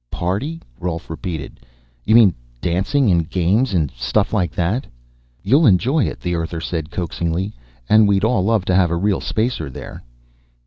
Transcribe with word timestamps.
"Party?" 0.09 0.59
Rolf 0.79 1.11
repeated. 1.11 1.59
"You 2.05 2.15
mean, 2.15 2.33
dancing, 2.59 3.11
and 3.11 3.29
games, 3.29 3.71
and 3.71 3.91
stuff 3.91 4.33
like 4.33 4.51
that?" 4.55 4.87
"You'll 5.43 5.67
enjoy 5.67 6.05
it," 6.05 6.19
the 6.19 6.33
Earther 6.33 6.59
said 6.59 6.89
coaxingly. 6.89 7.53
"And 7.87 8.07
we'd 8.07 8.23
all 8.23 8.43
love 8.43 8.65
to 8.65 8.75
have 8.75 8.89
a 8.89 8.95
real 8.97 9.21
Spacer 9.21 9.69
there." 9.69 10.01